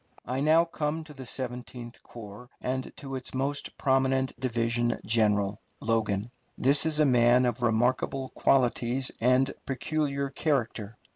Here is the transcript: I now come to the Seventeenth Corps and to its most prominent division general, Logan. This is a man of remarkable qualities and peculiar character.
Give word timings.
I 0.25 0.39
now 0.39 0.65
come 0.65 1.03
to 1.03 1.13
the 1.13 1.27
Seventeenth 1.27 2.01
Corps 2.01 2.49
and 2.59 2.91
to 2.97 3.15
its 3.15 3.35
most 3.35 3.77
prominent 3.77 4.33
division 4.39 4.99
general, 5.05 5.59
Logan. 5.79 6.31
This 6.57 6.87
is 6.87 6.99
a 6.99 7.05
man 7.05 7.45
of 7.45 7.61
remarkable 7.61 8.29
qualities 8.29 9.11
and 9.21 9.53
peculiar 9.67 10.31
character. 10.31 10.97